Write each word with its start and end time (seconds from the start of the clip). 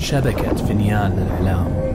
شبكة 0.00 0.54
فنيان 0.54 1.12
الإعلام 1.18 1.89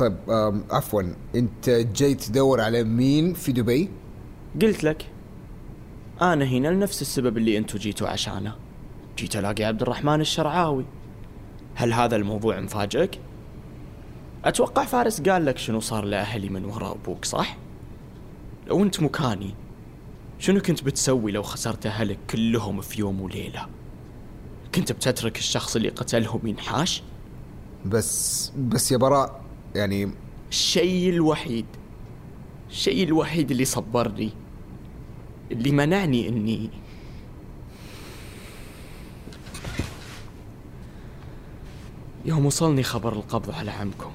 طيب 0.00 0.16
عفوا 0.70 1.02
أنت 1.34 1.70
جاي 1.70 2.14
تدور 2.14 2.60
على 2.60 2.84
مين 2.84 3.34
في 3.34 3.52
دبي؟ 3.52 3.90
قلت 4.62 4.84
لك 4.84 5.06
أنا 6.22 6.44
هنا 6.44 6.68
لنفس 6.68 7.02
السبب 7.02 7.38
اللي 7.38 7.58
أنتوا 7.58 7.78
جيتوا 7.78 8.08
عشانه 8.08 8.54
جيت 9.18 9.36
ألاقي 9.36 9.64
عبد 9.64 9.82
الرحمن 9.82 10.20
الشرعاوي 10.20 10.84
هل 11.74 11.92
هذا 11.92 12.16
الموضوع 12.16 12.60
مفاجئك؟ 12.60 13.20
أتوقع 14.44 14.84
فارس 14.84 15.20
قال 15.20 15.44
لك 15.44 15.58
شنو 15.58 15.80
صار 15.80 16.04
لأهلي 16.04 16.48
من 16.48 16.64
وراء 16.64 16.92
أبوك 16.92 17.24
صح؟ 17.24 17.56
لو 18.66 18.82
أنت 18.82 19.02
مكاني 19.02 19.54
شنو 20.38 20.60
كنت 20.60 20.84
بتسوي 20.84 21.32
لو 21.32 21.42
خسرت 21.42 21.86
أهلك 21.86 22.18
كلهم 22.30 22.80
في 22.80 23.00
يوم 23.00 23.20
وليلة؟ 23.20 23.66
كنت 24.74 24.92
بتترك 24.92 25.38
الشخص 25.38 25.76
اللي 25.76 25.88
قتلهم 25.88 26.46
ينحاش؟ 26.46 27.02
بس 27.86 28.52
بس 28.58 28.92
يا 28.92 28.96
براء 28.96 29.49
يعني 29.74 30.10
الشيء 30.50 31.10
الوحيد 31.10 31.66
الشيء 32.70 33.04
الوحيد 33.04 33.50
اللي 33.50 33.64
صبرني 33.64 34.30
اللي 35.52 35.70
منعني 35.70 36.28
إني 36.28 36.70
يوم 42.24 42.46
وصلني 42.46 42.82
خبر 42.82 43.12
القبض 43.12 43.50
على 43.50 43.70
عمكم. 43.70 44.10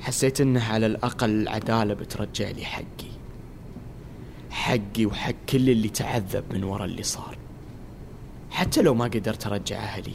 حسيت 0.00 0.40
إنه 0.40 0.64
على 0.64 0.86
الأقل 0.86 1.30
العدالة 1.30 1.94
بترجع 1.94 2.50
لي 2.50 2.64
حقي. 2.64 3.10
حقي 4.50 5.06
وحق 5.06 5.34
كل 5.48 5.70
اللي 5.70 5.88
تعذب 5.88 6.44
من 6.52 6.64
ورا 6.64 6.84
اللي 6.84 7.02
صار. 7.02 7.38
حتى 8.50 8.82
لو 8.82 8.94
ما 8.94 9.04
قدرت 9.04 9.46
أرجع 9.46 9.76
أهلي. 9.76 10.14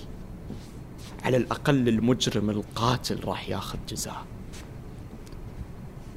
على 1.24 1.38
الأقل 1.38 1.90
المجرم 1.90 2.50
القاتل 2.50 3.24
راح 3.24 3.50
ياخذ 3.50 3.78
جزاء. 3.90 4.26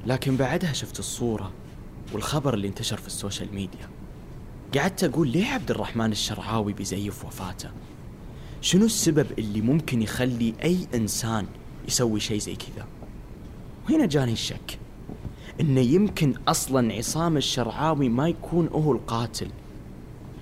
لكن 0.07 0.37
بعدها 0.37 0.73
شفت 0.73 0.99
الصورة 0.99 1.51
والخبر 2.13 2.55
اللي 2.55 2.69
انتشر 2.69 2.97
في 2.97 3.07
ال 3.07 3.14
social 3.14 3.55
media. 3.55 3.89
قعدت 4.77 5.05
أقول 5.05 5.29
ليه 5.29 5.47
عبد 5.47 5.71
الرحمن 5.71 6.13
الشرعاوي 6.13 6.73
بيزيف 6.73 7.25
وفاته؟ 7.25 7.71
شنو 8.61 8.85
السبب 8.85 9.27
اللي 9.39 9.61
ممكن 9.61 10.03
يخلي 10.03 10.55
أي 10.65 10.87
إنسان 10.95 11.47
يسوي 11.89 12.21
شيء 12.21 12.39
زي 12.39 12.57
كذا؟ 12.57 12.87
وهنا 13.85 14.07
جاني 14.07 14.33
الشك. 14.33 14.79
إنه 15.61 15.81
يمكن 15.81 16.35
أصلا 16.49 16.95
عصام 16.95 17.37
الشرعاوي 17.37 18.09
ما 18.09 18.29
يكون 18.29 18.67
هو 18.67 18.93
القاتل. 18.93 19.49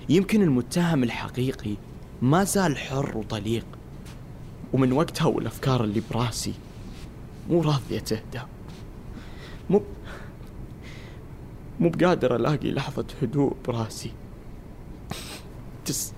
يمكن 0.09 0.41
المتهم 0.41 1.03
الحقيقي 1.03 1.75
ما 2.21 2.43
زال 2.43 2.77
حر 2.77 3.17
وطليق 3.17 3.65
ومن 4.73 4.91
وقتها 4.91 5.25
والأفكار 5.25 5.83
اللي 5.83 6.01
براسي 6.11 6.53
مو 7.49 7.61
راضية 7.61 7.99
تهدى. 7.99 8.41
مو 9.69 9.83
مو 11.79 11.89
بقادر 11.89 12.35
ألاقي 12.35 12.71
لحظة 12.71 13.05
هدوء 13.21 13.55
براسي. 13.67 14.11
تس 15.85 16.13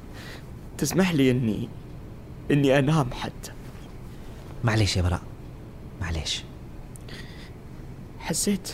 تسمح 0.77 1.13
لي 1.13 1.31
إني 1.31 1.69
إني 2.51 2.79
أنام 2.79 3.11
حتى. 3.11 3.51
معليش 4.63 4.97
يا 4.97 5.01
براء. 5.01 5.21
معليش. 6.01 6.43
حسيت 8.19 8.73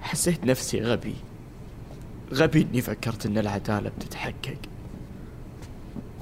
حسيت 0.00 0.44
نفسي 0.44 0.80
غبي. 0.80 1.14
غبي 2.32 2.62
إني 2.62 2.80
فكرت 2.80 3.26
إن 3.26 3.38
العدالة 3.38 3.90
بتتحقق. 3.90 4.58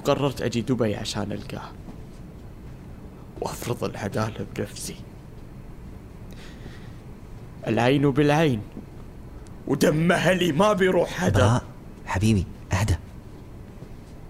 وقررت 0.07 0.41
أجي 0.41 0.61
دبي 0.61 0.95
عشان 0.95 1.31
ألقاه. 1.31 1.71
وأفرض 3.41 3.83
العدالة 3.83 4.45
بنفسي. 4.55 4.95
العين 7.67 8.11
بالعين. 8.11 8.61
ودم 9.67 10.11
أهلي 10.11 10.51
ما 10.51 10.73
بيروح 10.73 11.09
حدا. 11.09 11.39
براء 11.39 11.63
حبيبي 12.05 12.45
أهدى. 12.73 12.95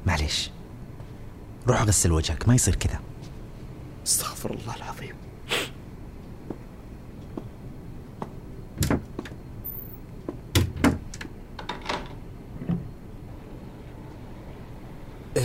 معليش. 0.05 0.51
روح 1.67 1.83
غسل 1.83 2.11
وجهك 2.11 2.47
ما 2.47 2.55
يصير 2.55 2.75
كذا. 2.75 2.99
استغفر 4.05 4.51
الله 4.51 4.75
العظيم. 4.75 5.15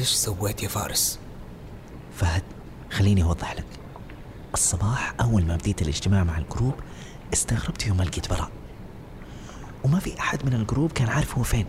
إيش 0.02 0.12
سويت 0.12 0.62
يا 0.62 0.68
فارس؟ 0.68 1.18
فهد 2.16 2.42
خليني 2.90 3.22
أوضح 3.22 3.52
لك 3.54 3.64
الصباح 4.54 5.14
أول 5.20 5.44
ما 5.44 5.56
بديت 5.56 5.82
الاجتماع 5.82 6.24
مع 6.24 6.38
ال 6.38 6.44
group 6.44 6.74
استغربت 7.32 7.86
يوم 7.86 7.96
ما 7.96 8.02
لقيت 8.02 8.30
براء 8.30 8.50
وما 9.84 9.98
في 9.98 10.18
أحد 10.18 10.46
من 10.46 10.54
ال 10.54 10.61
group 10.61 10.92
كان 10.92 11.08
عارف 11.08 11.38
هو 11.38 11.42
فين 11.42 11.66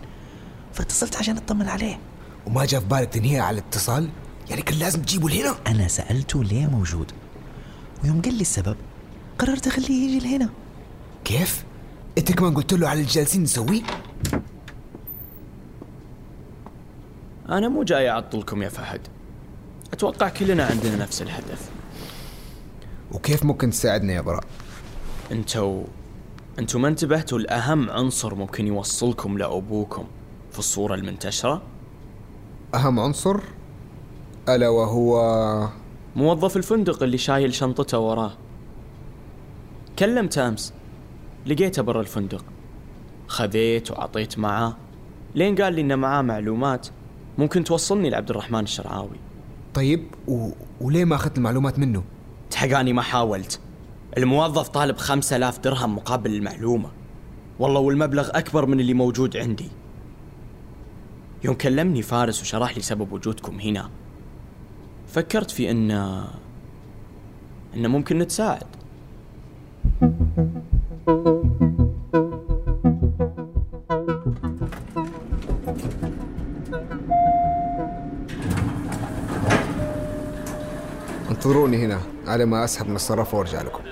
فاتصلت 0.72 1.16
عشان 1.16 1.36
أطمن 1.36 1.68
عليه 1.68 1.98
وما 2.46 2.64
جاء 2.64 2.80
في 2.80 2.86
بالك 2.86 3.08
تنهيها 3.08 3.42
على 3.42 3.58
الاتصال؟ 3.58 4.10
يعني 4.50 4.62
كان 4.62 4.78
لازم 4.78 5.02
تجيبه 5.02 5.28
لهنا؟ 5.28 5.56
أنا 5.66 5.88
سألته 5.88 6.44
ليه 6.44 6.66
موجود 6.66 7.12
ويوم 8.04 8.22
قال 8.22 8.34
لي 8.34 8.40
السبب 8.40 8.76
قررت 9.38 9.66
أخليه 9.66 10.08
يجي 10.08 10.28
لهنا 10.28 10.50
كيف؟ 11.24 11.64
أنت 12.18 12.32
كمان 12.32 12.54
قلت 12.54 12.72
له 12.72 12.88
على 12.88 13.00
اللي 13.00 13.10
جالسين 13.12 13.42
نسويه؟ 13.42 13.82
أنا 17.48 17.68
مو 17.68 17.82
جاي 17.82 18.10
أعطلكم 18.10 18.62
يا 18.62 18.68
فهد. 18.68 19.00
أتوقع 19.92 20.28
كلنا 20.28 20.64
عندنا 20.64 20.96
نفس 20.96 21.22
الهدف. 21.22 21.70
وكيف 23.12 23.44
ممكن 23.44 23.70
تساعدنا 23.70 24.12
يا 24.12 24.20
براء؟ 24.20 24.44
أنتوا 25.32 25.84
أنتوا 26.58 26.80
ما 26.80 26.88
انتبهتوا 26.88 27.38
لأهم 27.38 27.90
عنصر 27.90 28.34
ممكن 28.34 28.66
يوصلكم 28.66 29.38
لأبوكم 29.38 30.04
في 30.52 30.58
الصورة 30.58 30.94
المنتشرة؟ 30.94 31.62
أهم 32.74 33.00
عنصر؟ 33.00 33.40
ألا 34.48 34.68
وهو 34.68 35.68
موظف 36.16 36.56
الفندق 36.56 37.02
اللي 37.02 37.18
شايل 37.18 37.54
شنطته 37.54 37.98
وراه. 37.98 38.32
كلمت 39.98 40.38
أمس. 40.38 40.72
لقيته 41.46 41.82
برا 41.82 42.00
الفندق. 42.00 42.44
خذيت 43.28 43.90
وعطيت 43.90 44.38
معاه. 44.38 44.76
لين 45.34 45.54
قال 45.54 45.74
لي 45.74 45.80
إنه 45.80 45.96
معاه 45.96 46.22
معلومات. 46.22 46.88
ممكن 47.38 47.64
توصلني 47.64 48.10
لعبد 48.10 48.30
الرحمن 48.30 48.60
الشرعاوي. 48.60 49.16
طيب 49.74 50.04
و... 50.28 50.50
وليه 50.80 51.04
ما 51.04 51.14
أخذت 51.14 51.38
المعلومات 51.38 51.78
منه؟ 51.78 52.04
تحقاني 52.50 52.92
ما 52.92 53.02
حاولت. 53.02 53.60
الموظف 54.16 54.68
طالب 54.68 54.96
خمسة 54.96 55.36
آلاف 55.36 55.58
درهم 55.58 55.96
مقابل 55.96 56.34
المعلومة. 56.34 56.90
والله 57.58 57.80
والمبلغ 57.80 58.30
أكبر 58.34 58.66
من 58.66 58.80
اللي 58.80 58.94
موجود 58.94 59.36
عندي. 59.36 59.68
يوم 61.44 61.54
كلمني 61.54 62.02
فارس 62.02 62.42
وشرح 62.42 62.76
لي 62.76 62.82
سبب 62.82 63.12
وجودكم 63.12 63.60
هنا. 63.60 63.90
فكرت 65.08 65.50
في 65.50 65.70
إن 65.70 65.90
إن 67.76 67.86
ممكن 67.86 68.18
نتساعد. 68.18 68.66
انتظروني 81.44 81.84
هنا 81.84 82.00
على 82.26 82.44
ما 82.44 82.64
اسحب 82.64 82.88
من 82.88 82.96
الصرافة 82.96 83.38
وأرجع 83.38 83.62
لكم. 83.62 83.82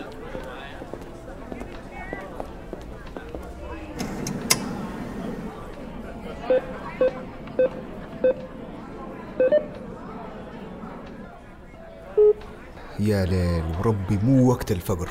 يا 13.00 13.24
ليل 13.24 13.64
وربي 13.78 14.18
مو 14.22 14.50
وقت 14.50 14.72
الفقر. 14.72 15.08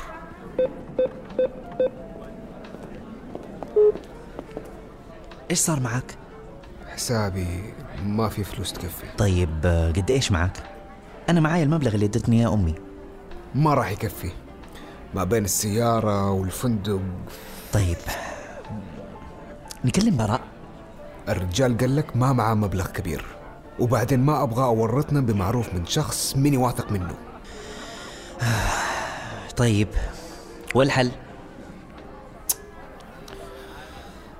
إيش 5.50 5.58
صار 5.58 5.80
معك؟ 5.80 6.16
حسابي 6.88 7.46
ما 8.06 8.28
في 8.28 8.44
فلوس 8.44 8.72
تكفي. 8.72 9.06
طيب 9.18 9.92
قد 9.96 10.10
إيش 10.10 10.32
معك؟ 10.32 10.71
أنا 11.28 11.40
معاي 11.40 11.62
المبلغ 11.62 11.94
اللي 11.94 12.06
ادتني 12.06 12.40
إياه 12.40 12.54
أمي. 12.54 12.74
ما 13.54 13.74
راح 13.74 13.90
يكفي. 13.90 14.30
ما 15.14 15.24
بين 15.24 15.44
السيارة 15.44 16.30
والفندق. 16.30 17.00
طيب. 17.72 17.96
نكلم 19.84 20.16
براء. 20.16 20.40
الرجال 21.28 21.78
قال 21.78 21.96
لك 21.96 22.16
ما 22.16 22.32
معاه 22.32 22.54
مبلغ 22.54 22.86
كبير. 22.86 23.24
وبعدين 23.78 24.20
ما 24.20 24.42
أبغى 24.42 24.64
أورطنا 24.64 25.20
بمعروف 25.20 25.74
من 25.74 25.86
شخص 25.86 26.36
ماني 26.36 26.56
واثق 26.56 26.92
منه. 26.92 27.14
طيب. 29.56 29.88
والحل؟ 30.74 31.10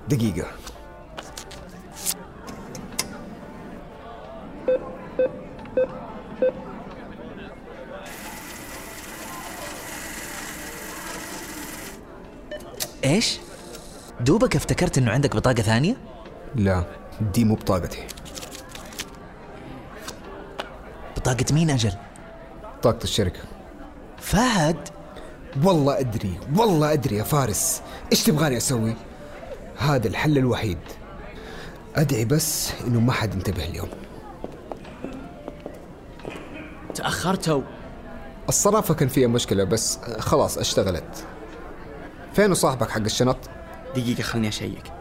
دقيقة. 0.09 0.47
إيش؟ 13.05 13.39
دوبك 14.19 14.55
افتكرت 14.55 14.97
إنه 14.97 15.11
عندك 15.11 15.35
بطاقة 15.35 15.61
ثانية؟ 15.61 15.97
لا 16.55 16.83
دي 17.33 17.43
مو 17.45 17.55
بطاقتي. 17.55 18.03
بطاقة 21.17 21.45
مين 21.51 21.69
أجل؟ 21.69 21.93
بطاقة 22.77 23.03
الشركة. 23.03 23.39
فهد؟ 24.17 24.89
والله 25.63 25.99
أدري 25.99 26.39
والله 26.55 26.93
أدري 26.93 27.15
يا 27.15 27.23
فارس. 27.23 27.81
إيش 28.11 28.23
تبغاني 28.23 28.57
أسوي؟ 28.57 28.95
هذا 29.77 30.07
الحل 30.07 30.37
الوحيد. 30.37 30.77
أدعي 31.95 32.25
بس 32.25 32.71
إنه 32.87 32.99
ما 32.99 33.11
حد 33.11 33.33
انتبه 33.33 33.63
اليوم. 33.63 33.89
تأخرتوا. 36.95 37.61
الصرافة 38.49 38.93
كان 38.93 39.07
فيها 39.07 39.27
مشكلة 39.27 39.63
بس 39.63 39.99
خلاص 40.19 40.57
اشتغلت. 40.57 41.25
فين 42.33 42.53
صاحبك 42.53 42.89
حق 42.89 43.01
الشنط؟ 43.01 43.37
دقيقة 43.95 44.23
خلني 44.23 44.47
أشيك. 44.47 44.91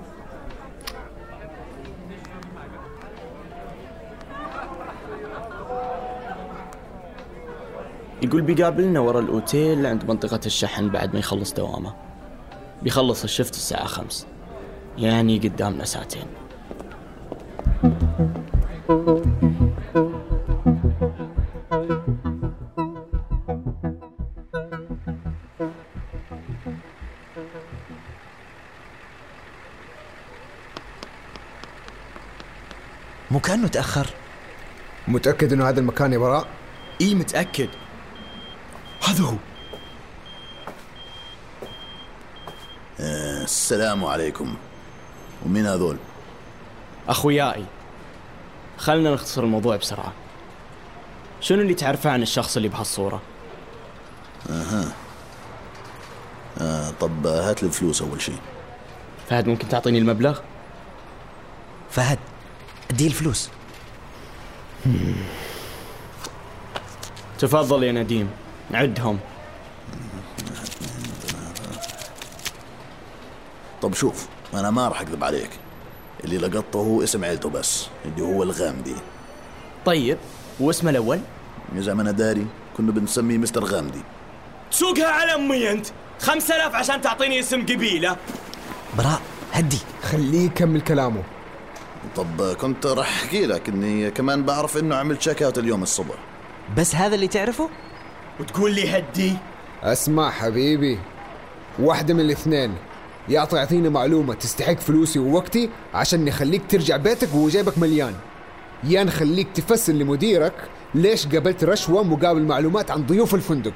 يقول 8.22 8.42
بيقابلنا 8.42 9.00
ورا 9.00 9.20
الأوتيل 9.20 9.86
عند 9.86 10.10
منطقة 10.10 10.40
الشحن 10.46 10.88
بعد 10.88 11.12
ما 11.12 11.18
يخلص 11.18 11.52
دوامه. 11.52 11.94
بيخلص 12.82 13.24
الشفت 13.24 13.54
الساعة 13.54 13.84
خمس. 13.84 14.26
يعني 14.98 15.38
قدامنا 15.38 15.84
ساعتين. 15.84 16.26
مو 33.52 33.58
كانه 33.58 33.68
تاخر 33.68 34.06
متأكد 35.08 35.52
إنه 35.52 35.68
هذا 35.68 35.80
المكان 35.80 36.12
يا 36.12 36.18
براء 36.18 36.46
إي 37.00 37.14
متأكد. 37.14 37.68
هذا 39.08 39.24
هو. 39.24 39.34
السلام 43.00 44.04
عليكم. 44.04 44.56
ومين 45.46 45.66
هذول؟ 45.66 45.96
أخوياي. 47.08 47.64
خلنا 48.78 49.14
نختصر 49.14 49.42
الموضوع 49.42 49.76
بسرعة. 49.76 50.12
شنو 51.40 51.62
اللي 51.62 51.74
تعرفه 51.74 52.10
عن 52.10 52.22
الشخص 52.22 52.56
اللي 52.56 52.68
بهالصورة؟ 52.68 53.22
آه 56.60 56.90
طب 57.00 57.26
هات 57.26 57.62
لي 57.62 57.68
الفلوس 57.68 58.02
أول 58.02 58.20
شيء. 58.20 58.38
فهد 59.28 59.48
ممكن 59.48 59.68
تعطيني 59.68 59.98
المبلغ؟ 59.98 60.38
فهد 61.90 62.18
اديه 62.92 63.06
الفلوس. 63.06 63.50
تفضل 67.38 67.84
يا 67.84 67.92
نديم. 67.92 68.30
عدهم. 68.74 69.18
طب 73.82 73.94
شوف 73.94 74.26
أنا 74.54 74.70
ما 74.70 74.88
راح 74.88 75.00
أكذب 75.00 75.24
عليك. 75.24 75.50
اللي 76.24 76.38
لقطته 76.38 76.78
هو 76.78 77.02
اسم 77.02 77.24
عيلته 77.24 77.48
بس 77.50 77.86
اللي 78.04 78.22
هو 78.22 78.42
الغامدي 78.42 78.94
طيب 79.86 80.18
واسمه 80.60 80.90
الأول؟ 80.90 81.20
إذا 81.76 81.94
ما 81.94 82.02
أنا 82.02 82.10
داري 82.10 82.46
كنا 82.76 82.92
بنسميه 82.92 83.38
مستر 83.38 83.64
غامدي 83.64 84.02
تسوقها 84.70 85.06
على 85.06 85.34
أمي 85.34 85.70
أنت. 85.70 85.86
خمسة 86.20 86.56
آلاف 86.56 86.74
عشان 86.74 87.00
تعطيني 87.00 87.40
اسم 87.40 87.62
قبيلة. 87.62 88.16
براء 88.98 89.20
هدي. 89.52 89.78
خليه 90.02 90.46
يكمل 90.46 90.80
كلامه. 90.80 91.22
طب 92.16 92.52
كنت 92.52 92.86
راح 92.86 93.22
أحكي 93.22 93.46
لك 93.46 93.68
إني 93.68 94.10
كمان 94.10 94.42
بعرف 94.42 94.76
إنه 94.76 94.96
عمل 94.96 95.16
check 95.16 95.42
out 95.42 95.58
اليوم 95.58 95.82
الصبح. 95.82 96.14
بس 96.76 96.94
هذا 96.94 97.14
اللي 97.14 97.28
تعرفه؟ 97.28 97.68
وتقول 98.40 98.74
لي 98.74 98.98
هدي. 98.98 99.32
اسمع 99.82 100.30
حبيبي 100.30 100.98
واحدة 101.78 102.14
من 102.14 102.20
الاثنين. 102.20 102.74
يا 103.28 103.44
تعطيني 103.44 103.88
معلومة 103.88 104.34
تستحق 104.34 104.78
فلوسي 104.78 105.18
ووقتي 105.18 105.70
عشان 105.94 106.24
نخليك 106.24 106.62
ترجع 106.68 106.96
بيتك 106.96 107.28
وهو 107.34 107.48
جيبك 107.48 107.78
مليان. 107.78 108.14
يا 108.84 109.04
نخليك 109.04 109.48
تفسر 109.54 109.92
لمديرك 109.92 110.54
ليش 110.94 111.26
قبلت 111.26 111.64
رشوة 111.64 112.02
مقابل 112.02 112.42
معلومات 112.42 112.90
عن 112.90 113.06
ضيوف 113.06 113.34
الفندق. 113.34 113.74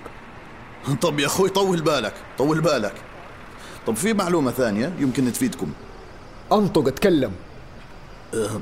طب 1.00 1.20
يا 1.20 1.26
أخوي 1.26 1.48
طول 1.48 1.80
بالك 1.80 2.14
طول 2.38 2.60
بالك. 2.60 2.94
طب 3.86 3.96
في 3.96 4.12
معلومة 4.12 4.50
ثانية 4.50 4.92
يمكن 4.98 5.32
تفيدكم. 5.32 5.72
أنطق 6.52 6.88
أتكلم. 6.88 7.32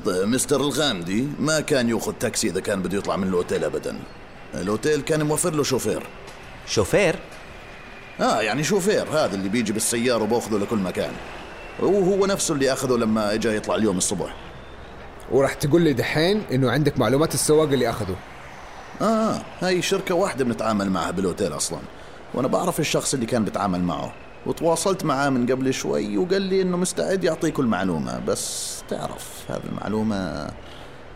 مستر 0.05 0.61
الغامدي 0.61 1.27
ما 1.39 1.59
كان 1.59 1.89
ياخذ 1.89 2.13
تاكسي 2.13 2.47
إذا 2.47 2.59
كان 2.59 2.81
بده 2.81 2.97
يطلع 2.97 3.15
من 3.15 3.27
الأوتيل 3.27 3.63
ابدا. 3.63 3.99
الأوتيل 4.53 5.01
كان 5.01 5.23
موفر 5.23 5.53
له 5.53 5.63
شوفير. 5.63 6.03
شوفير؟ 6.67 7.15
آه 8.19 8.41
يعني 8.41 8.63
شوفير 8.63 9.07
هذا 9.09 9.35
اللي 9.35 9.49
بيجي 9.49 9.73
بالسيارة 9.73 10.23
وبأخذه 10.23 10.57
لكل 10.57 10.77
مكان. 10.77 11.11
وهو 11.79 12.25
نفسه 12.25 12.53
اللي 12.53 12.73
أخذه 12.73 12.97
لما 12.97 13.33
اجى 13.33 13.55
يطلع 13.55 13.75
اليوم 13.75 13.97
الصبح. 13.97 14.35
وراح 15.31 15.53
تقول 15.53 15.81
لي 15.81 15.93
دحين 15.93 16.43
إنه 16.51 16.71
عندك 16.71 16.99
معلومات 16.99 17.33
السواق 17.33 17.69
اللي 17.69 17.89
أخذه. 17.89 18.15
آه 19.01 19.41
هاي 19.61 19.81
شركة 19.81 20.15
واحدة 20.15 20.45
بنتعامل 20.45 20.89
معها 20.89 21.11
بالأوتيل 21.11 21.55
أصلا. 21.55 21.79
وأنا 22.33 22.47
بعرف 22.47 22.79
الشخص 22.79 23.13
اللي 23.13 23.25
كان 23.25 23.45
بتعامل 23.45 23.81
معه. 23.81 24.13
وتواصلت 24.45 25.05
معاه 25.05 25.29
من 25.29 25.51
قبل 25.51 25.73
شوي 25.73 26.17
وقال 26.17 26.41
لي 26.41 26.61
إنه 26.61 26.77
مستعد 26.77 27.23
يعطيكم 27.23 27.63
المعلومة 27.63 28.19
بس 28.19 28.83
تعرف 28.89 29.29
هذه 29.49 29.63
المعلومة 29.69 30.49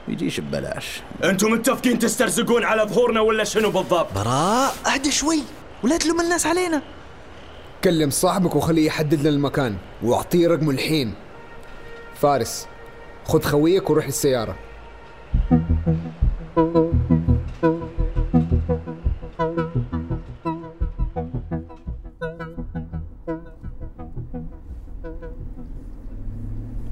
بيجيش 0.08 0.40
ببلاش. 0.40 1.02
أنتم 1.24 1.52
متفقين 1.52 2.00
تسترزقون 2.00 2.64
على 2.64 2.84
ظهورنا 2.84 3.22
ولا 3.22 3.44
شنو 3.44 3.70
بالضبط؟ 3.70 4.14
براء 4.16 4.74
أهدى 4.94 5.12
شوي 5.12 5.44
ولا 5.84 5.98
تلوم 5.98 6.22
الناس 6.22 6.46
علينا. 6.46 6.82
كلم 7.84 8.10
صاحبك 8.10 8.56
وخليه 8.56 8.86
يحدد 8.86 9.20
لنا 9.22 9.30
المكان 9.30 9.76
واعطيه 10.04 10.48
رقمه 10.48 10.72
الحين. 10.72 11.14
فارس 12.16 12.68
خذ 13.26 13.42
خويك 13.42 13.90
وروح 13.90 14.06
للسيارة 14.06 14.56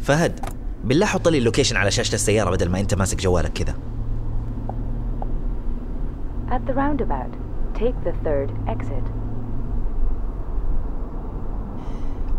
فهد 0.08 0.40
بالله 0.84 1.06
حط 1.06 1.28
لي 1.28 1.38
اللوكيشن 1.38 1.78
على 1.78 1.92
شاشة 1.92 2.14
السيارة 2.16 2.50
بدل 2.50 2.70
ما 2.70 2.80
أنت 2.80 2.94
ماسك 2.94 3.22
جوالك 3.22 3.54
كذا 3.54 3.74
At 6.50 6.62
the 6.70 6.74
roundabout, 6.74 7.34
take 7.80 7.98
the 8.08 8.14
third 8.26 8.50
exit. 8.68 9.04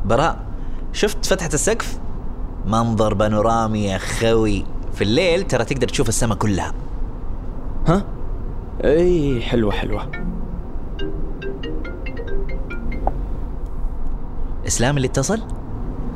براء 0.04 0.38
شفت 0.92 1.26
فتحة 1.26 1.50
السقف؟ 1.54 1.98
منظر 2.66 3.14
بانورامي 3.14 3.84
يا 3.84 3.98
خوي 3.98 4.64
في 4.94 5.04
الليل 5.04 5.42
ترى 5.42 5.64
تقدر 5.64 5.88
تشوف 5.88 6.08
السماء 6.08 6.38
كلها 6.38 6.72
ها؟ 7.87 8.04
إي 8.84 9.40
حلوة 9.40 9.72
حلوة 9.72 10.10
إسلام 14.66 14.96
اللي 14.96 15.08
اتصل؟ 15.08 15.42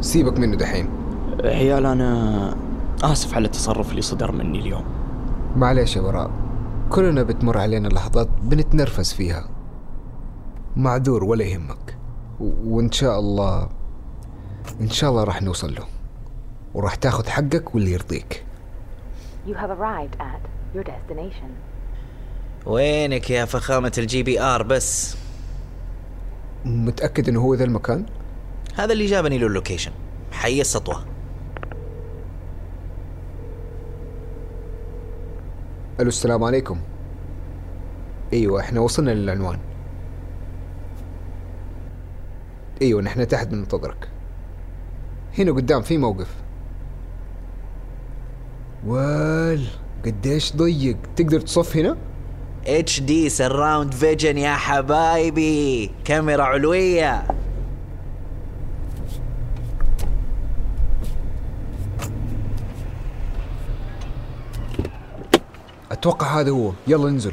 سيبك 0.00 0.38
منه 0.38 0.56
دحين 0.56 1.01
عيال 1.40 1.86
أنا 1.86 2.54
آسف 3.02 3.34
على 3.34 3.44
التصرف 3.44 3.90
اللي 3.90 4.02
صدر 4.02 4.32
مني 4.32 4.58
اليوم. 4.58 4.84
معليش 5.56 5.96
يا 5.96 6.02
براء 6.02 6.30
كلنا 6.90 7.22
بتمر 7.22 7.58
علينا 7.58 7.88
لحظات 7.88 8.28
بنتنرفز 8.42 9.12
فيها. 9.12 9.48
معذور 10.76 11.24
ولا 11.24 11.44
يهمك. 11.44 11.96
و- 12.40 12.76
وإن 12.76 12.92
شاء 12.92 13.18
الله 13.18 13.68
إن 14.80 14.90
شاء 14.90 15.10
الله 15.10 15.24
راح 15.24 15.42
نوصل 15.42 15.74
له. 15.74 15.84
وراح 16.74 16.94
تاخذ 16.94 17.28
حقك 17.28 17.74
واللي 17.74 17.92
يرضيك. 17.92 18.44
You 19.46 19.50
have 19.54 19.70
arrived 19.70 20.20
at 20.20 20.42
your 20.76 20.84
destination. 20.84 21.50
وينك 22.66 23.30
يا 23.30 23.44
فخامة 23.44 23.92
ال 23.98 24.22
GPS؟ 24.22 25.16
متأكد 26.64 27.28
إنه 27.28 27.40
هو 27.40 27.54
ذا 27.54 27.64
المكان؟ 27.64 28.06
هذا 28.76 28.92
اللي 28.92 29.06
جابني 29.06 29.38
له 29.38 29.46
ال 29.46 29.51
location 29.51 29.92
حي 30.32 30.60
السطوة. 30.60 31.04
ألو 36.02 36.08
السلام 36.08 36.44
عليكم. 36.44 36.78
أيوه 38.32 38.60
إحنا 38.60 38.80
وصلنا 38.80 39.10
للعنوان. 39.10 39.58
أيوه 42.82 43.02
نحن 43.02 43.28
تحت 43.28 43.48
بننتظرك 43.48 44.08
هنا 45.38 45.52
قدام 45.52 45.82
في 45.82 45.98
موقف. 45.98 46.34
وال 48.86 49.66
قديش 50.04 50.56
ضيق. 50.56 50.96
تقدر 51.16 51.40
تصف 51.40 51.76
هنا؟ 51.76 51.96
HD 52.66 53.00
surround 53.00 53.94
vision 53.94 54.38
يا 54.38 54.54
حبايبي. 54.54 55.90
كاميرا 56.04 56.42
علوية. 56.42 57.24
أتوقع 66.02 66.40
هذا 66.40 66.50
هو. 66.50 66.72
يلا 66.86 67.10
ننزل 67.10 67.32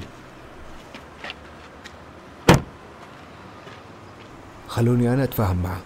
خلوني 4.68 5.14
أنا 5.14 5.24
أتفاهم 5.24 5.64
معه. 5.64 5.82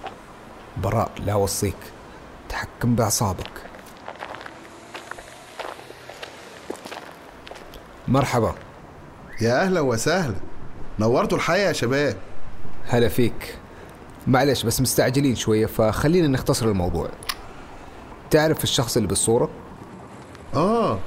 براء 0.77 1.11
لا 1.25 1.33
أوصيك. 1.33 1.75
تحكم 2.49 2.95
بأعصابك. 2.95 3.49
مرحبا. 8.07 8.55
يا 9.41 9.61
أهلا 9.61 9.81
وسهلا. 9.81 10.35
نورتوا 10.99 11.37
الحياة 11.37 11.67
يا 11.67 11.73
شباب. 11.73 12.17
هلا 12.87 13.07
فيك. 13.09 13.57
معلش 14.27 14.63
بس 14.63 14.81
مستعجلين 14.81 15.35
شوية 15.35 15.65
فخلينا 15.65 16.27
نختصر 16.27 16.65
الموضوع. 16.65 17.09
تعرف 18.31 18.63
الشخص 18.63 18.95
اللي 18.97 19.07
بالصورة؟ 19.07 19.49
آه. 20.55 20.99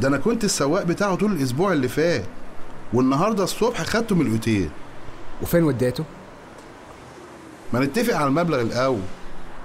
ده 0.00 0.08
أنا 0.08 0.18
كنت 0.18 0.44
السواق 0.44 0.82
بتاعه 0.82 1.14
طول 1.14 1.32
الأسبوع 1.32 1.72
اللي 1.72 1.88
فات 1.88 2.24
والنهاردة 2.92 3.44
الصبح 3.44 3.82
خدته 3.82 4.14
من 4.16 4.26
الأوتيل. 4.26 4.70
وفين 5.42 5.62
وديته؟ 5.64 6.04
ما 7.72 7.80
نتفق 7.80 8.16
على 8.16 8.26
المبلغ 8.26 8.60
الأول 8.60 9.00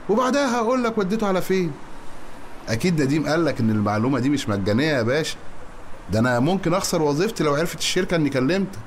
وبعدها 0.10 0.56
هقول 0.58 0.84
لك 0.84 0.98
وديته 0.98 1.28
على 1.28 1.42
فين. 1.42 1.72
أكيد 2.70 3.02
نديم 3.02 3.28
قال 3.28 3.46
لك 3.46 3.60
إن 3.60 3.70
المعلومة 3.70 4.20
دي 4.20 4.30
مش 4.30 4.50
مجانية 4.50 4.94
يا 4.94 5.02
باشا. 5.02 5.38
ده 6.12 6.20
أنا 6.20 6.40
ممكن 6.40 6.74
أخسر 6.74 7.02
وظيفتي 7.02 7.44
لو 7.44 7.56
عرفت 7.56 7.80
الشركة 7.80 8.16
إني 8.16 8.30
كلمتك 8.30 8.80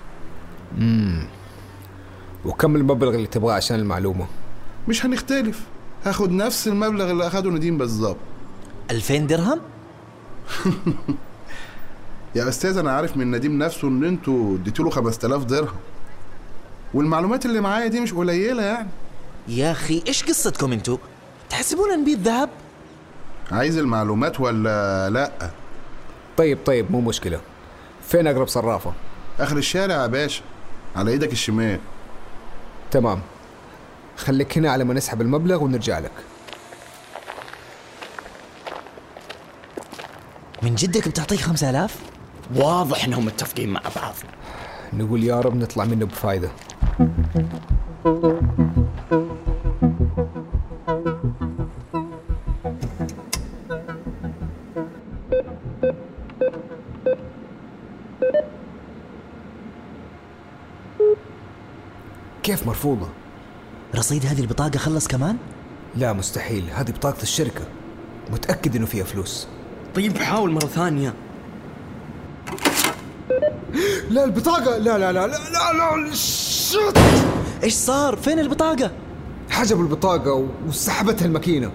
وكم 2.45 2.77
المبلغ 2.77 3.15
اللي 3.15 3.27
تبغاه 3.27 3.55
عشان 3.55 3.79
المعلومة؟ 3.79 4.27
مش 4.89 5.07
هنختلف. 5.07 5.61
هاخد 6.05 6.31
نفس 6.31 6.69
المبلغ 6.69 7.11
اللي 7.11 7.27
أخده 7.27 7.51
نديم 7.51 7.79
بالظبط. 7.79 8.17
2000 8.91 9.17
درهم؟ 9.17 9.61
يا 12.35 12.49
أستاذ 12.49 12.77
أنا 12.79 12.93
عارف 12.93 13.17
من 13.17 13.31
نديم 13.31 13.59
نفسه 13.59 13.89
إن 13.89 14.05
أنتوا 14.05 14.55
اديتوا 14.57 14.85
له 14.85 14.91
5000 14.91 15.45
درهم. 15.45 15.77
والمعلومات 16.95 17.47
اللي 17.47 17.61
معايا 17.61 17.87
دي 17.87 18.01
مش 18.01 18.13
قليلة 18.15 18.63
يعني. 18.63 18.89
يا 19.49 19.73
أخي 19.73 20.03
إيش 20.09 20.25
قصتكم 20.25 20.73
انتو 20.73 20.99
تحسبون 21.51 22.01
نبيذ 22.01 22.19
ذهب؟ 22.19 22.51
عايز 23.53 23.79
المعلومات 23.79 24.41
ولا 24.41 25.11
لأ؟ 25.11 25.33
طيب 26.37 26.59
طيب 26.67 26.93
مو 26.93 27.01
مشكلة. 27.01 27.41
فين 28.09 28.27
أقرب 28.27 28.49
صرافة؟ 28.49 28.93
آخر 29.41 29.57
الشارع 29.57 29.95
يا 29.95 30.07
باشا 30.07 30.43
على 30.97 31.11
إيدك 31.11 31.33
الشمال. 31.33 31.79
تمام. 32.91 33.21
خليك 34.17 34.59
هنا 34.59 34.71
على 34.71 34.85
ما 34.85 34.95
نسحب 34.95 35.21
المبلغ 35.21 35.63
ونرجع 35.65 35.99
لك. 35.99 36.13
من 40.63 40.75
جدك 40.75 41.09
بتعطيه 41.09 41.37
5000 41.37 41.97
واضح 42.57 43.05
إنهم 43.05 43.25
متفقين 43.25 43.69
مع 43.69 43.81
بعض. 43.97 44.15
نقول 44.93 45.25
يا 45.25 45.41
رب 45.41 45.57
نطلع 45.57 45.85
منه 45.85 46.07
بفايدة. 46.07 46.51
كيف 62.43 62.67
مرفوضة؟ 62.67 63.09
رصيد 63.95 64.27
هذه 64.27 64.41
البطاقة 64.41 64.79
خلص 64.79 65.09
كمان؟ 65.09 65.37
لا 65.95 66.13
مستحيل. 66.13 66.65
هذه 66.75 66.91
بطاقة 66.91 67.23
الشركة. 67.23 67.65
متأكد 68.33 68.77
إنه 68.77 68.87
فيها 68.87 69.05
فلوس. 69.05 69.49
طيب 69.95 70.19
حاول 70.19 70.51
مرة 70.51 70.67
ثانية. 70.67 71.15
لا 74.11 74.25
البطاقة. 74.25 74.79
لا 74.79 74.99
لا 74.99 75.13
لا 75.13 75.27
لا 75.27 75.27
لا, 75.27 75.73
لا 76.07 76.15
شت 76.15 76.99
إيش 77.63 77.75
صار؟ 77.75 78.17
فين 78.17 78.39
البطاقة؟ 78.39 78.91
حجبوا 79.51 79.83
البطاقة 79.83 80.49
وسحبتها 80.69 81.27
الماكينة. 81.27 81.71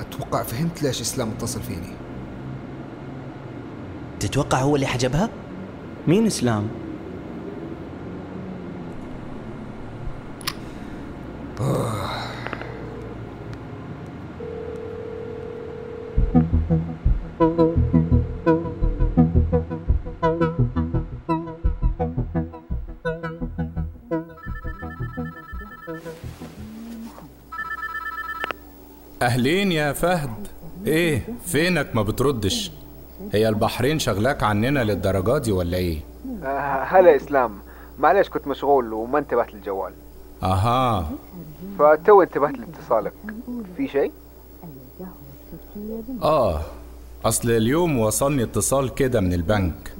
أتوقع 0.00 0.42
فهمت 0.42 0.82
ليش 0.82 1.00
إسلام 1.00 1.28
اتصل 1.28 1.62
فيني. 1.62 1.92
تتوقع 4.20 4.58
هو 4.58 4.76
اللي 4.76 4.86
حجبها؟ 4.86 5.28
مين 6.06 6.26
إسلام؟ 6.26 6.68
أهلين 29.22 29.72
يا 29.72 29.92
فهد؟ 29.92 30.30
إيه 30.86 31.22
فينك 31.46 31.96
ما 31.96 32.02
بتردش؟ 32.02 32.72
هي 33.32 33.48
البحرين 33.48 33.98
شغلاك 33.98 34.42
عننا 34.42 34.84
للدرجة 34.84 35.38
دي 35.38 35.52
ولا 35.52 35.76
إيه؟ 35.76 36.00
هلا 36.82 37.16
إسلام. 37.16 37.58
معلش 37.98 38.28
كنت 38.28 38.46
مشغول 38.46 38.92
وما 38.92 39.18
انتبهت 39.18 39.54
للجوال. 39.54 39.92
أها. 40.42 41.10
فتو 41.78 42.22
انتبهت 42.22 42.54
لاتصالك. 42.58 43.12
في 43.76 43.88
شيء؟ 43.88 44.12
آه 46.22 46.60
أصل 47.24 47.50
اليوم 47.50 47.98
وصلني 47.98 48.42
اتصال 48.42 48.94
كده 48.94 49.20
من 49.20 49.32
البنك. 49.32 49.92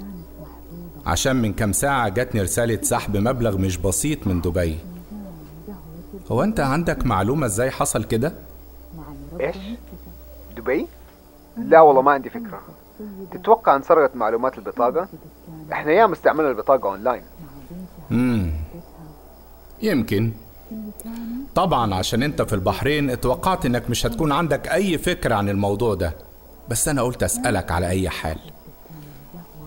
عشان 1.07 1.37
من 1.37 1.53
كام 1.53 1.73
ساعة 1.73 2.09
جاتني 2.09 2.43
رسالة 2.43 2.79
سحب 2.83 3.17
مبلغ 3.17 3.59
مش 3.59 3.77
بسيط 3.77 4.27
من 4.27 4.41
دبي. 4.41 4.79
هو 6.33 6.43
أنت 6.43 6.61
عندك 6.61 7.07
معلومة 7.07 7.47
إزاي 7.47 7.71
حصل 7.71 8.05
كده؟ 8.05 8.33
إيش؟ 9.41 9.57
دبي؟ 10.57 10.87
لا 11.57 11.81
والله 11.81 12.03
ما 12.03 12.11
عندي 12.13 12.31
فكرة 12.31 12.61
تتوقع 13.33 13.77
انسرقت 13.77 14.17
معلومات 14.17 14.59
البطاقة؟ 14.59 15.09
إحنا 15.73 15.93
ياما 15.93 16.13
استعملنا 16.13 16.51
البطاقة 16.51 16.89
أونلاين 16.89 17.23
مم. 18.11 18.51
يمكن 19.83 20.33
طبعا 21.55 21.95
عشان 21.95 22.23
أنت 22.23 22.43
في 22.43 22.53
البحرين 22.53 23.11
اتوقعت 23.11 23.67
إنك 23.67 23.91
مش 23.91 24.07
هتكون 24.07 24.33
عندك 24.33 24.69
أي 24.69 24.99
فكرة 24.99 25.35
عن 25.35 25.49
الموضوع 25.49 25.95
ده 25.95 26.15
بس 26.69 26.89
أنا 26.89 27.03
قلت 27.03 27.23
أسألك 27.23 27.73
على 27.73 27.89
أي 27.89 28.09
حال 28.09 28.39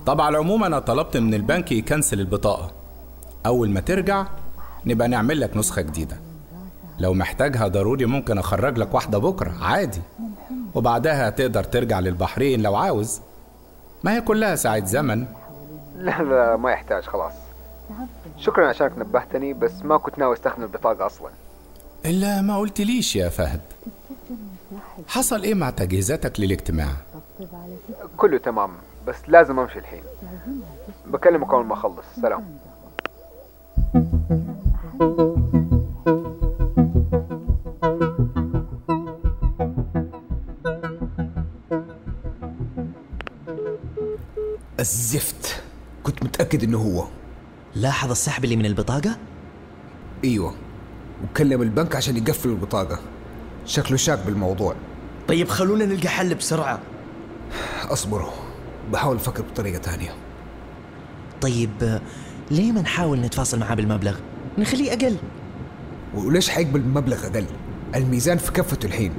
طبعا 0.05 0.25
على 0.25 0.37
العموم 0.37 0.63
أنا 0.63 0.79
طلبت 0.79 1.17
من 1.17 1.33
البنك 1.33 1.71
يكنسل 1.71 2.19
البطاقة 2.19 2.71
أول 3.45 3.69
ما 3.69 3.79
ترجع 3.79 4.27
نبقى 4.85 5.07
نعمل 5.07 5.39
لك 5.39 5.57
نسخة 5.57 5.81
جديدة 5.81 6.17
لو 7.01 7.13
محتاجها 7.13 7.67
ضروري 7.67 8.05
ممكن 8.05 8.37
أخرج 8.37 8.77
لك 8.77 8.93
واحدة 8.93 9.17
بكرة 9.17 9.53
عادي. 9.61 10.01
وبعدها 10.75 11.29
تقدر 11.29 11.63
ترجع 11.63 11.99
للبحرين 11.99 12.61
لو 12.61 12.75
عاوز. 12.75 13.21
ما 14.03 14.15
هي 14.15 14.21
كلها 14.21 14.55
ساعة 14.55 14.85
زمن. 14.85 15.25
لا 15.97 16.21
لا 16.21 16.55
ما 16.55 16.71
يحتاج 16.71 17.03
خلاص. 17.03 17.33
شكرا 18.37 18.67
عشانك 18.67 18.97
نبهتني 18.97 19.53
بس 19.53 19.71
ما 19.83 19.97
كنت 19.97 20.19
ناوي 20.19 20.33
أستخدم 20.33 20.63
البطاقة 20.63 21.05
أصلا. 21.05 21.29
إلا 22.05 22.41
ما 22.41 22.57
قلتليش 22.57 23.15
يا 23.15 23.29
فهد؟ 23.29 23.61
حصل 25.07 25.43
إيه 25.43 25.53
مع 25.53 25.69
تجهيزاتك 25.69 26.39
للاجتماع؟ 26.39 26.89
كله 28.17 28.37
تمام 28.37 28.71
بس 29.07 29.15
لازم 29.27 29.59
أمشي 29.59 29.79
الحين. 29.79 30.03
بكلمك 31.05 31.53
أول 31.53 31.65
ما 31.65 31.73
أخلص. 31.73 32.05
سلام. 32.21 32.57
الزفت. 44.81 45.63
كنت 46.03 46.23
متأكد 46.23 46.63
إنه 46.63 46.77
هو. 46.77 47.07
لاحظ 47.75 48.11
السحب 48.11 48.43
اللي 48.43 48.55
من 48.55 48.65
البطاقة؟ 48.65 49.17
إيوه. 50.23 50.53
وكلم 51.23 51.61
البنك 51.61 51.95
عشان 51.95 52.17
يقفلوا 52.17 52.55
البطاقة. 52.55 52.99
شكله 53.65 53.97
شاك 53.97 54.19
بالموضوع. 54.25 54.75
طيب 55.27 55.49
خلونا 55.49 55.85
نلقى 55.85 56.09
حل 56.09 56.35
بسرعة. 56.35 56.79
أصبروا. 57.83 58.31
بحاول 58.91 59.15
أفكر 59.15 59.43
بطريقة 59.43 59.77
تانية. 59.77 60.13
طيب 61.41 61.99
ليه 62.51 62.71
ما 62.71 62.81
نحاول 62.81 63.21
نتفاصل 63.21 63.59
معاه 63.59 63.75
بالمبلغ؟ 63.75 64.17
نخليه 64.57 64.93
أقل. 64.93 65.17
وليش 66.13 66.49
حيقبل 66.49 66.79
بمبلغ 66.79 67.27
أقل؟ 67.27 67.45
الميزان 67.95 68.37
في 68.37 68.51
كفته 68.51 68.85
الحين. 68.85 69.13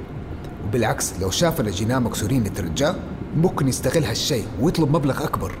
وبالعكس 0.65 1.13
لو 1.21 1.31
شافنا 1.31 1.69
جيناه 1.69 1.99
مكسورين 1.99 2.43
نترجاه 2.43 2.95
ممكن 3.37 3.67
يستغل 3.67 4.03
هالشيء 4.03 4.45
ويطلب 4.59 4.91
مبلغ 4.95 5.23
أكبر. 5.23 5.51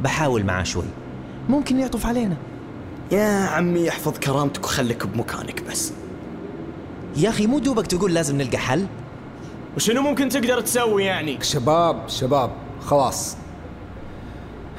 بحاول 0.00 0.44
معاه 0.44 0.62
شوي. 0.62 0.84
ممكن 1.48 1.78
يعطف 1.78 2.06
علينا. 2.06 2.36
يا 3.12 3.46
عمي 3.46 3.88
احفظ 3.88 4.18
كرامتك 4.18 4.64
وخليك 4.64 5.06
بمكانك 5.06 5.62
بس. 5.70 5.92
يا 7.16 7.28
أخي 7.28 7.46
مو 7.46 7.58
دوبك 7.58 7.86
تقول 7.86 8.14
لازم 8.14 8.38
نلقى 8.38 8.58
حل؟ 8.58 8.86
وشنو 9.76 10.02
ممكن 10.02 10.28
تقدر 10.28 10.60
تسوي 10.60 11.04
يعني؟ 11.04 11.38
شباب 11.42 12.08
شباب 12.08 12.50
خلاص. 12.80 13.36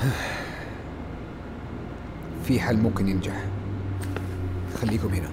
في 2.45 2.59
حل 2.59 2.77
ممكن 2.77 3.07
ينجح. 3.07 3.45
خليكم 4.81 5.07
هنا. 5.07 5.29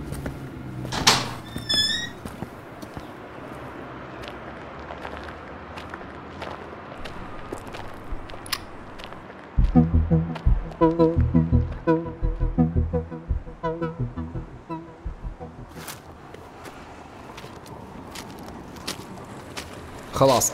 خلاص 10.81 10.91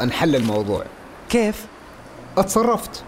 انحل 0.00 0.36
الموضوع. 0.36 0.84
كيف؟ 1.28 1.66
اتصرفت. 2.38 3.04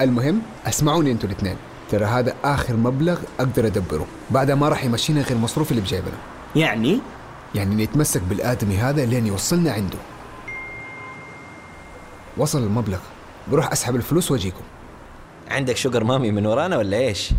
المهم 0.00 0.42
اسمعوني 0.66 1.12
أنتوا 1.12 1.28
الاثنين. 1.28 1.56
ترى 1.90 2.04
هذا 2.04 2.34
آخر 2.44 2.76
مبلغ 2.76 3.20
أقدر 3.40 3.66
أدبره. 3.66 4.06
بعدها 4.30 4.54
ما 4.54 4.68
راح 4.68 4.84
يمشينا 4.84 5.20
غير 5.20 5.32
المصروف 5.32 5.70
اللي 5.70 5.82
بجيبنا. 5.82 6.18
يعني؟ 6.56 7.00
يعني 7.54 7.84
نتمسك 7.84 8.22
بالآدمي 8.22 8.76
هذا 8.76 9.04
لين 9.04 9.26
يوصلنا 9.26 9.72
عنده. 9.72 9.98
وصل 12.36 12.62
المبلغ. 12.62 13.00
بروح 13.50 13.72
أسحب 13.72 13.96
الفلوس 13.96 14.30
وأجيكم. 14.30 14.62
عندك 15.52 15.76
شوجر 15.76 16.04
مامي 16.04 16.30
من 16.30 16.46
ورانا 16.46 16.76
ولا 16.76 16.96
إيش؟ 16.96 17.30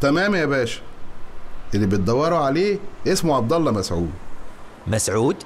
تمام 0.00 0.34
يا 0.34 0.46
باشا. 0.46 0.80
اللي 1.74 1.86
بتدوروا 1.86 2.38
عليه 2.38 2.78
اسمه 3.06 3.36
عبد 3.36 3.52
الله 3.52 3.70
مسعود. 3.70 4.10
مسعود؟ 4.86 5.36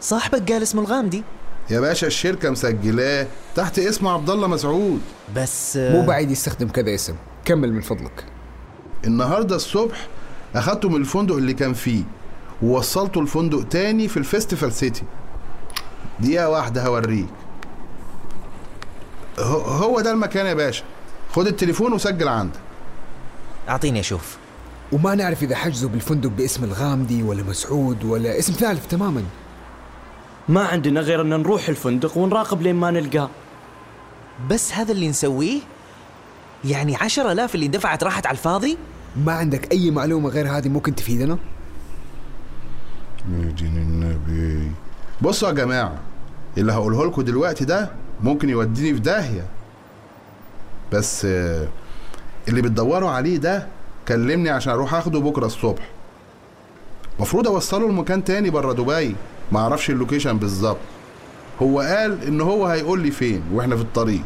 صاحبك 0.00 0.52
قال 0.52 0.62
اسمه 0.62 0.82
الغامدي 0.82 1.22
يا 1.70 1.80
باشا 1.80 2.06
الشركة 2.06 2.50
مسجلاه 2.50 3.26
تحت 3.54 3.78
اسم 3.78 4.06
عبد 4.06 4.30
الله 4.30 4.46
مسعود. 4.46 5.00
بس 5.36 5.76
مو 5.76 6.02
بعيد 6.06 6.30
يستخدم 6.30 6.68
كذا 6.68 6.94
اسم. 6.94 7.14
كمل 7.44 7.72
من 7.72 7.80
فضلك. 7.80 8.33
النهارده 9.06 9.56
الصبح 9.56 10.06
اخدته 10.54 10.88
من 10.88 10.96
الفندق 11.00 11.34
اللي 11.34 11.54
كان 11.54 11.72
فيه 11.72 12.02
ووصلته 12.62 13.22
لفندق 13.22 13.62
تاني 13.68 14.08
في 14.08 14.16
الفيستيفال 14.16 14.72
سيتي. 14.72 15.02
دقيقة 16.20 16.48
واحدة 16.48 16.86
هوريك. 16.86 17.26
هو- 19.38 19.60
هو 19.60 20.00
ده 20.00 20.10
المكان 20.10 20.46
يا 20.46 20.54
باشا. 20.54 20.84
خد 21.32 21.46
التليفون 21.46 21.92
وسجل 21.92 22.28
عندك. 22.28 22.58
أعطيني 23.68 24.00
أشوف. 24.00 24.36
وما 24.92 25.14
نعرف 25.14 25.42
إذا 25.42 25.56
حجزوا 25.56 25.88
بالفندق 25.90 26.28
باسم 26.30 26.64
الغامدي 26.64 27.22
ولا 27.22 27.42
مسعود 27.42 28.04
ولا 28.04 28.38
اسم 28.38 28.52
ثالث 28.52 28.86
تماما. 28.86 29.22
ما 30.48 30.64
عندنا 30.66 31.00
غير 31.00 31.20
أن 31.20 31.28
نروح 31.28 31.68
الفندق 31.68 32.18
ونراقب 32.18 32.62
لين 32.62 32.74
ما 32.76 32.90
نلقاه 32.90 33.30
بس 34.50 34.72
هذا 34.72 34.92
اللي 34.92 35.08
نسويه؟ 35.08 35.60
يعني 36.64 36.96
عشرة 36.96 37.32
آلاف 37.32 37.54
اللي 37.54 37.66
اندفعت 37.66 38.04
راحت 38.04 38.26
على 38.26 38.34
الفاضي؟ 38.38 38.78
ما 39.16 39.32
عندك 39.32 39.72
أي 39.72 39.90
معلومة 39.90 40.28
غير 40.28 40.48
هذه 40.48 40.68
ممكن 40.68 40.94
تفيدنا؟ 40.94 41.38
يا 43.32 43.50
دين 43.50 43.76
النبي 43.76 44.70
بصوا 45.22 45.48
يا 45.48 45.54
جماعة 45.54 45.94
اللي 46.58 46.72
هقوله 46.72 47.06
لكم 47.06 47.22
دلوقتي 47.22 47.64
ده 47.64 47.90
ممكن 48.22 48.48
يوديني 48.48 48.94
في 48.94 49.00
داهية. 49.00 49.46
بس 50.92 51.24
آه، 51.24 51.68
اللي 52.48 52.62
بتدوروا 52.62 53.10
عليه 53.10 53.36
ده 53.36 53.66
كلمني 54.08 54.50
عشان 54.50 54.72
أروح 54.72 54.94
أخده 54.94 55.18
بكرة 55.20 55.46
الصبح. 55.46 55.90
مفروض 57.20 57.48
أوصله 57.48 57.88
لمكان 57.88 58.24
تاني 58.24 58.50
بره 58.50 58.72
دبي. 58.72 59.16
ما 59.52 59.60
أعرفش 59.60 59.90
اللوكيشن 59.90 60.38
بالظبط. 60.38 60.78
هو 61.62 61.80
قال 61.80 62.24
إن 62.24 62.40
هو 62.40 62.66
هيقول 62.66 63.00
لي 63.00 63.10
فين 63.10 63.42
وإحنا 63.52 63.76
في 63.76 63.82
الطريق. 63.82 64.22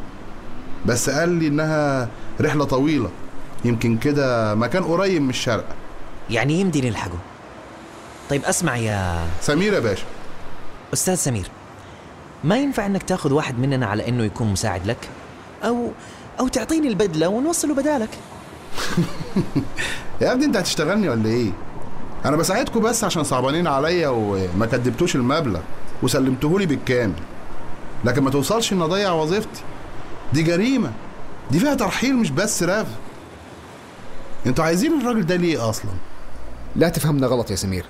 بس 0.87 1.11
قال 1.11 1.29
لي 1.29 1.47
إنها 1.47 2.09
رحلة 2.41 2.65
طويلة. 2.65 3.11
يمكن 3.65 3.99
كده 3.99 4.55
مكان 4.55 4.85
قريب 4.85 5.23
من 5.23 5.31
الشرق 5.31 5.65
يعني 6.31 6.61
يمدي 6.61 6.89
نلحقه 6.89 7.19
طيب 8.31 8.45
اسمع 8.45 8.77
يا 8.77 9.27
سمير 9.41 9.73
يا 9.73 9.79
باشا. 9.79 10.05
أستاذ 10.93 11.15
سمير 11.15 11.47
ما 12.45 12.59
ينفع 12.59 12.87
إنك 12.87 13.03
تاخذ 13.03 13.33
واحد 13.33 13.59
مننا 13.59 13.87
على 13.87 14.09
إنه 14.09 14.25
يكون 14.25 14.53
مساعد 14.53 14.87
لك؟ 14.87 15.09
أو 15.65 15.91
أو 16.41 16.49
تعطيني 16.49 16.89
البدلة 16.89 17.29
ونوصله 17.29 17.75
بدالك. 17.75 18.09
يا 20.21 20.33
ابني 20.33 20.45
أنت 20.45 20.57
هتشتغلني 20.57 21.09
ولا 21.09 21.29
إيه؟ 21.29 21.51
أنا 22.25 22.37
بساعدكم 22.37 22.81
بس 22.81 23.05
عشان 23.05 23.25
صعبانين 23.25 23.67
عليا 23.67 24.09
وما 24.09 24.67
كدبتوش 24.67 25.17
المبلغ. 25.17 25.61
وسلمتهولي 26.03 26.67
بالكامل. 26.67 27.15
لكن 28.05 28.23
ما 28.23 28.31
توصلش 28.31 28.73
ان 28.73 28.83
أضيع 28.83 29.13
وظيفتي. 29.13 29.63
دي 30.33 30.43
جريمة. 30.43 30.93
دي 31.51 31.59
فيها 31.59 31.75
ترحيل 31.75 32.17
مش 32.17 32.31
بس 32.31 32.63
رفض. 32.63 32.89
أنتوا 34.47 34.65
عايزين 34.65 35.01
الراجل 35.01 35.27
ده 35.27 35.37
ليه 35.37 35.69
أصلا؟ 35.71 35.91
لا 36.77 36.89
تفهمنا 36.89 37.27
غلط 37.27 37.51
يا 37.51 37.57
سمير 37.57 37.85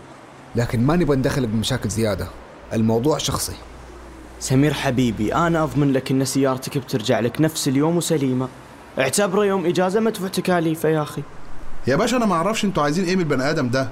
لكن 0.56 0.86
ما 0.86 0.96
نبغى 0.96 1.16
ندخلك 1.16 1.48
بمشاكل 1.48 1.88
زيادة 1.88 2.26
الموضوع 2.72 3.18
شخصي. 3.18 3.52
سمير 4.40 4.74
حبيبي 4.74 5.34
أنا 5.34 5.62
أضمن 5.62 5.92
لك 5.92 6.10
إن 6.10 6.24
سيارتك 6.24 6.78
بترجع 6.78 7.20
لك 7.20 7.40
نفس 7.40 7.68
اليوم 7.68 7.96
وسليمة. 7.96 8.48
اعتبره 8.98 9.44
يوم 9.44 9.66
إجازة 9.66 10.00
مدفوع 10.00 10.28
تكاليفه 10.28 10.88
يا 10.88 11.02
أخي. 11.02 11.22
يا 11.86 11.96
باشا 11.96 12.16
أنا 12.16 12.26
ما 12.26 12.34
أعرفش 12.34 12.64
أنتوا 12.64 12.82
عايزين 12.82 13.04
إيه 13.04 13.16
من 13.16 13.22
البني 13.22 13.50
آدم 13.50 13.68
ده. 13.68 13.88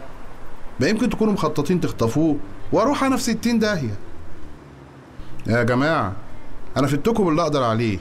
ما 0.81 0.87
يمكن 0.88 1.11
تكونوا 1.11 1.33
مخططين 1.33 1.81
تخطفوه 1.81 2.37
وأروح 2.73 3.05
أنا 3.05 3.16
في 3.16 3.23
60 3.23 3.59
داهية. 3.59 3.95
يا 5.47 5.62
جماعة 5.62 6.12
أنا 6.77 6.87
فدتكم 6.87 7.29
اللي 7.29 7.42
أقدر 7.42 7.62
عليه 7.62 7.99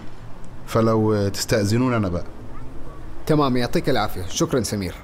فلو 0.68 1.28
تستأذنوني 1.28 1.98
أنا 1.98 2.10
بقى. 2.10 2.26
تمام 3.26 3.58
يعطيك 3.58 3.90
العافية. 3.90 4.26
شكرا 4.30 4.64
سمير. 4.64 4.96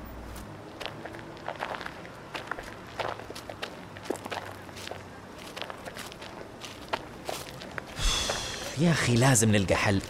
يا 8.78 8.92
أخي 8.92 9.16
لازم 9.16 9.52
نلقى 9.52 9.76
حل. 9.76 10.02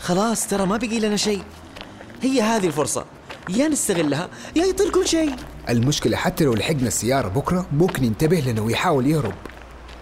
خلاص 0.00 0.46
ترى 0.46 0.66
ما 0.66 0.76
بقي 0.76 1.00
لنا 1.00 1.16
شيء. 1.16 1.42
هي 2.22 2.42
هذه 2.42 2.66
الفرصة. 2.66 3.04
يا 3.48 3.68
نستغلها 3.68 4.28
يا 4.56 4.64
يطير 4.64 4.90
كل 4.90 5.08
شيء. 5.08 5.36
المشكلة 5.68 6.16
حتى 6.16 6.44
لو 6.44 6.54
لحقنا 6.54 6.88
السيارة 6.88 7.28
بكرة 7.28 7.66
ممكن 7.72 8.04
ينتبه 8.04 8.40
لنا 8.40 8.60
ويحاول 8.60 9.06
يهرب. 9.06 9.34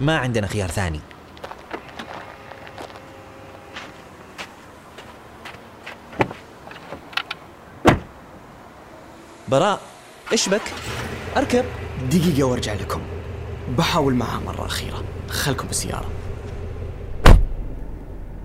ما 0.01 0.17
عندنا 0.17 0.47
خيار 0.47 0.69
ثاني. 0.69 0.99
براء 9.51 9.79
إيش 10.31 10.49
بك؟ 10.49 10.61
أركب. 11.37 11.65
دقيقة 12.11 12.43
وأرجع 12.43 12.73
لكم. 12.73 13.01
بحاول 13.77 14.15
معها 14.15 14.39
مرة 14.39 14.65
أخيرة. 14.65 15.03
خلكم 15.29 15.67
بالسياره 15.67 16.05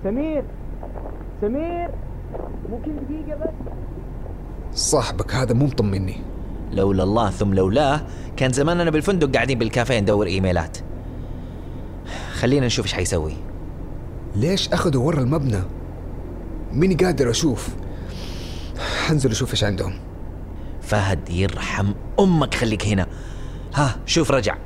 سمير 0.04 0.44
سمير. 1.40 1.90
ممكن 2.70 2.96
دقيقة 2.96 3.38
بس؟ 3.38 3.50
صاحبك 4.74 5.34
هذا 5.34 5.54
مو 5.54 5.66
مطمني 5.66 6.16
لولا 6.72 7.02
الله 7.02 7.30
ثم 7.30 7.54
لولاه 7.54 8.00
كان 8.36 8.52
زماننا 8.52 8.90
بالفندق 8.90 9.34
قاعدين 9.34 9.58
بالكافيه 9.58 10.00
ندور 10.00 10.26
إيميلات. 10.26 10.78
خلينا 12.34 12.66
نشوف 12.66 12.84
إيش 12.86 12.94
حيسوي. 12.94 13.36
ليش 14.36 14.68
أخذوا 14.68 15.02
ورا 15.06 15.20
المبنى؟ 15.20 15.62
ماني 16.72 16.94
قادر 16.94 17.30
أشوف. 17.30 17.68
حنزل 19.06 19.30
أشوف 19.30 19.50
إيش 19.50 19.64
عندهم. 19.64 19.94
فهد 20.86 21.30
يرحم 21.30 21.92
أمك. 22.20 22.54
خليك 22.54 22.86
هنا. 22.86 23.06
ها 23.74 23.96
شوف 24.06 24.30
رجع. 24.30 24.56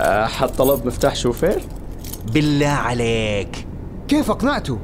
أحد 0.00 0.48
طلب 0.48 0.86
مفتاح 0.86 1.14
شوفير؟ 1.14 1.62
بالله 2.32 2.66
عليك. 2.66 3.66
كيف 4.08 4.30
أقنعته؟ 4.30 4.78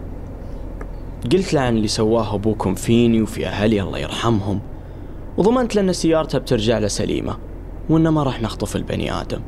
قلت 1.32 1.54
له 1.54 1.60
عن 1.60 1.76
اللي 1.76 1.88
سواه 1.88 2.34
أبوكم 2.34 2.74
فيني 2.74 3.22
وفي 3.22 3.46
أهلي 3.46 3.82
الله 3.82 3.98
يرحمهم. 3.98 4.60
وضمنت 5.36 5.76
له 5.76 5.82
أن 5.82 5.92
سيارته 5.92 6.38
بترجع 6.38 6.78
له 6.78 6.88
سليمة 6.88 7.38
وإنه 7.90 8.10
ما 8.10 8.22
راح 8.22 8.42
نخطف 8.42 8.76
البني 8.76 9.20
آدم. 9.20 9.40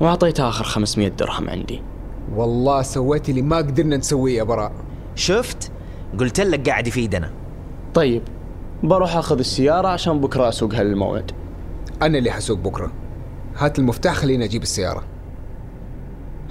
وأعطيته 0.00 0.48
آخر 0.48 0.64
500 0.64 1.08
درهم 1.08 1.50
عندي. 1.50 1.82
والله 2.34 2.82
سويت 2.82 3.28
اللي 3.28 3.42
ما 3.42 3.56
قدرنا 3.56 3.96
نسويه 3.96 4.38
يا 4.38 4.42
براء. 4.42 4.72
شفت؟ 5.14 5.72
قلت 6.18 6.40
لك 6.40 6.68
قاعد 6.68 6.86
يفيدنا. 6.86 7.30
طيب 7.94 8.22
بروح 8.82 9.16
أخذ 9.16 9.38
السيارة 9.38 9.88
عشان 9.88 10.20
بكرة 10.20 10.48
أسوقها 10.48 10.82
للموعد 10.82 11.32
أنا 12.02 12.18
اللي 12.18 12.30
حسوق 12.30 12.58
بكرة. 12.58 12.92
هات 13.56 13.78
المفتاح 13.78 14.14
خليني 14.14 14.44
أجيب 14.44 14.62
السيارة. 14.62 15.04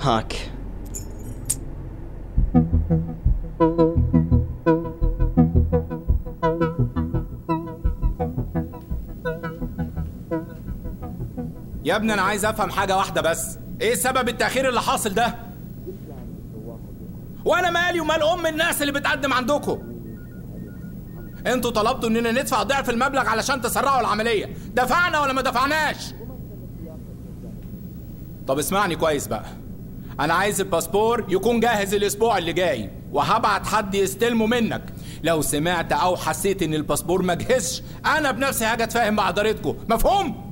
هاك. 0.01 0.33
يا 11.85 11.95
ابني 11.95 12.13
أنا 12.13 12.21
عايز 12.21 12.45
أفهم 12.45 12.69
حاجة 12.69 12.97
واحدة 12.97 13.21
بس. 13.21 13.57
إيه 13.81 13.95
سبب 13.95 14.29
التأخير 14.29 14.69
اللي 14.69 14.81
حاصل 14.81 15.13
ده؟ 15.13 15.50
وأنا 17.45 17.69
مالي 17.69 17.99
ومال 17.99 18.23
ام 18.23 18.45
الناس 18.45 18.81
اللي 18.81 18.91
بتقدم 18.93 19.33
عندكم. 19.33 19.79
أنتوا 21.47 21.71
طلبتوا 21.71 22.09
اننا 22.09 22.31
ندفع 22.31 22.63
ضعف 22.63 22.89
المبلغ 22.89 23.27
علشان 23.29 23.61
تسرعوا 23.61 23.99
العملية. 23.99 24.53
دفعنا 24.75 25.19
ولا 25.21 25.33
ما 25.33 25.41
دفعناش؟ 25.41 26.13
طب 28.47 28.59
اسمعني 28.59 28.95
كويس 28.95 29.27
بقى. 29.27 29.45
أنا 30.19 30.33
عايز 30.33 30.61
الباسبور 30.61 31.25
يكون 31.29 31.59
جاهز 31.59 31.93
الأسبوع 31.93 32.37
اللي 32.37 32.53
جاي 32.53 32.89
وهبعت 33.11 33.67
حد 33.67 33.95
يستلمه 33.95 34.45
منك. 34.45 34.83
لو 35.23 35.41
سمعت 35.41 35.91
أو 35.93 36.15
حسيت 36.17 36.63
ان 36.63 36.73
الباسبور 36.73 37.21
ما 37.21 37.33
جهزش 37.33 37.83
أنا 38.05 38.31
بنفسي 38.31 38.65
هاجي 38.65 38.83
اتفاهم 38.83 39.13
مع 39.13 39.29
ادارتكم. 39.29 39.75
مفهوم؟ 39.89 40.50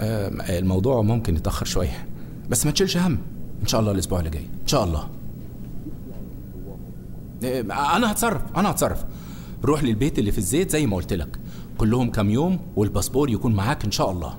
الموضوع 0.00 1.02
ممكن 1.02 1.36
يتأخر 1.36 1.66
شوية 1.66 2.06
بس 2.50 2.66
ما 2.66 2.72
تشيلش 2.72 2.96
هم. 2.96 3.18
إن 3.62 3.66
شاء 3.66 3.80
الله 3.80 3.92
الأسبوع 3.92 4.18
اللي 4.18 4.30
جاي. 4.30 4.42
إن 4.62 4.66
شاء 4.66 4.84
الله. 4.84 5.08
أنا 7.96 8.12
هتصرف 8.12 8.42
أنا 8.56 8.70
هتصرف. 8.70 9.04
روح 9.64 9.82
للبيت 9.82 10.18
اللي 10.18 10.32
في 10.32 10.38
الزيت 10.38 10.70
زي 10.70 10.86
ما 10.86 10.96
قلت 10.96 11.12
لك. 11.12 11.38
كلهم 11.78 12.10
كام 12.10 12.30
يوم 12.30 12.58
والباسبور 12.76 13.30
يكون 13.30 13.54
معاك 13.54 13.84
إن 13.84 13.90
شاء 13.90 14.10
الله. 14.10 14.34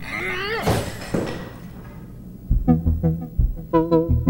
حرك 0.00 0.68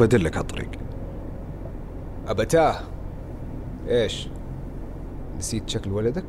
وبدلك 0.00 0.36
على 0.36 0.42
الطريق 0.42 0.70
أبتاه. 2.28 2.80
إيش؟ 3.88 4.28
نسيت 5.38 5.68
شكل 5.68 5.90
ولدك؟ 5.92 6.24